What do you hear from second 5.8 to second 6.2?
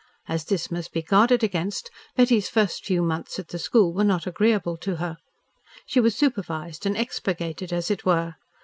She was